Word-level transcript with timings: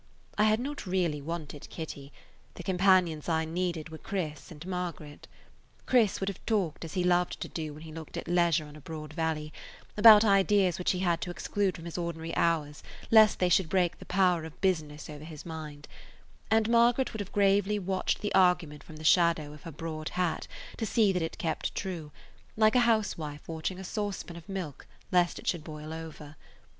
I 0.35 0.45
had 0.45 0.59
not 0.59 0.77
[Page 0.77 0.87
124] 0.87 0.91
really 1.09 1.21
wanted 1.21 1.69
Kitty; 1.69 2.11
the 2.55 2.63
companions 2.63 3.29
I 3.29 3.45
needed 3.45 3.89
were 3.89 3.99
Chris 3.99 4.49
and 4.49 4.65
Margaret. 4.65 5.27
Chris 5.85 6.19
would 6.19 6.27
have 6.27 6.43
talked, 6.47 6.83
as 6.83 6.95
he 6.95 7.03
loved 7.03 7.39
to 7.39 7.47
do 7.47 7.71
when 7.71 7.83
he 7.83 7.91
looked 7.93 8.17
at 8.17 8.27
leisure 8.27 8.65
on 8.65 8.75
a 8.75 8.81
broad 8.81 9.13
valley, 9.13 9.53
about 9.95 10.25
ideas 10.25 10.79
which 10.79 10.89
he 10.89 10.99
had 11.01 11.21
to 11.21 11.29
exclude 11.29 11.75
from 11.75 11.85
his 11.85 11.99
ordinary 11.99 12.35
hours 12.35 12.81
lest 13.11 13.37
they 13.37 13.47
should 13.47 13.69
break 13.69 13.99
the 13.99 14.05
power 14.05 14.43
of 14.43 14.59
business 14.59 15.07
over 15.07 15.23
his 15.23 15.45
mind, 15.45 15.87
and 16.49 16.67
Margaret 16.67 17.13
would 17.13 17.19
have 17.19 17.31
gravely 17.31 17.77
watched 17.77 18.21
the 18.21 18.33
argument 18.33 18.83
from 18.83 18.95
the 18.95 19.03
shadow 19.03 19.53
of 19.53 19.61
her 19.61 19.71
broad 19.71 20.09
hat 20.09 20.47
to 20.77 20.85
see 20.87 21.13
that 21.13 21.21
it 21.21 21.37
kept 21.37 21.75
true, 21.75 22.11
like 22.57 22.75
a 22.75 22.79
housewife 22.89 23.47
watching 23.47 23.77
a 23.77 23.83
saucepan 23.83 24.35
of 24.35 24.49
milk 24.49 24.87
lest 25.11 25.37
it 25.37 25.45
should 25.45 25.63
boil 25.63 25.93
over. 25.93 26.37